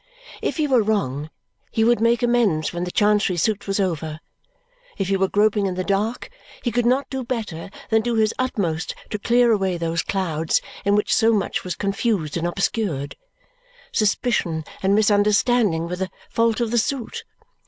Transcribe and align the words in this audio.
If 0.41 0.57
he 0.57 0.65
were 0.67 0.81
wrong, 0.81 1.29
he 1.69 1.83
would 1.83 2.01
make 2.01 2.23
amends 2.23 2.73
when 2.73 2.85
the 2.85 2.91
Chancery 2.91 3.37
suit 3.37 3.67
was 3.67 3.79
over. 3.79 4.19
If 4.97 5.09
he 5.09 5.15
were 5.15 5.27
groping 5.29 5.67
in 5.67 5.75
the 5.75 5.83
dark, 5.83 6.31
he 6.63 6.71
could 6.71 6.87
not 6.87 7.07
do 7.11 7.23
better 7.23 7.69
than 7.91 8.01
do 8.01 8.15
his 8.15 8.33
utmost 8.39 8.95
to 9.11 9.19
clear 9.19 9.51
away 9.51 9.77
those 9.77 10.01
clouds 10.01 10.59
in 10.85 10.95
which 10.95 11.13
so 11.13 11.33
much 11.33 11.63
was 11.63 11.75
confused 11.75 12.35
and 12.35 12.47
obscured. 12.47 13.15
Suspicion 13.91 14.63
and 14.81 14.95
misunderstanding 14.95 15.87
were 15.87 15.97
the 15.97 16.09
fault 16.31 16.61
of 16.61 16.71
the 16.71 16.79
suit? 16.79 17.23